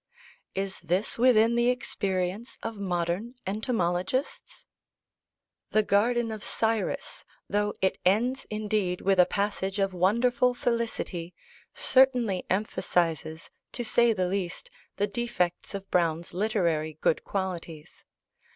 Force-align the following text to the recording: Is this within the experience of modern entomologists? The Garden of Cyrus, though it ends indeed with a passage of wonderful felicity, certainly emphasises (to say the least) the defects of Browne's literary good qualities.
Is 0.55 0.79
this 0.79 1.19
within 1.19 1.55
the 1.55 1.69
experience 1.69 2.57
of 2.63 2.75
modern 2.79 3.35
entomologists? 3.45 4.65
The 5.69 5.83
Garden 5.83 6.31
of 6.31 6.43
Cyrus, 6.43 7.23
though 7.47 7.75
it 7.83 7.99
ends 8.03 8.47
indeed 8.49 9.01
with 9.01 9.19
a 9.19 9.27
passage 9.27 9.77
of 9.77 9.93
wonderful 9.93 10.55
felicity, 10.55 11.35
certainly 11.75 12.47
emphasises 12.49 13.51
(to 13.73 13.85
say 13.85 14.11
the 14.11 14.27
least) 14.27 14.71
the 14.95 15.05
defects 15.05 15.75
of 15.75 15.91
Browne's 15.91 16.33
literary 16.33 16.97
good 16.99 17.23
qualities. 17.23 18.03